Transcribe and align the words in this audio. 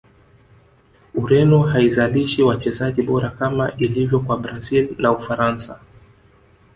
Ureno 1.23 1.59
haizalishi 1.63 2.43
wachezaji 2.43 3.01
bora 3.01 3.29
kama 3.29 3.71
ilivyo 3.77 4.19
kwa 4.19 4.37
brazil 4.37 4.95
na 4.97 5.11
ufaransa 5.11 5.79